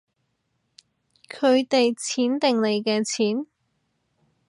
[1.29, 3.45] 佢哋錢定你嘅錢